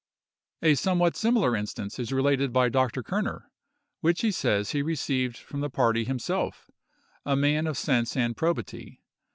A 0.63 0.73
somewhat 0.73 1.15
similar 1.15 1.55
instance 1.55 1.99
is 1.99 2.11
related 2.11 2.51
by 2.51 2.69
Dr. 2.69 3.03
Kerner, 3.03 3.51
which 3.99 4.21
he 4.21 4.31
says 4.31 4.71
he 4.71 4.81
received 4.81 5.37
from 5.37 5.59
the 5.61 5.69
party 5.69 6.05
himself, 6.05 6.71
a 7.23 7.35
man 7.35 7.67
of 7.67 7.77
sense 7.77 8.17
and 8.17 8.35
probity. 8.35 9.03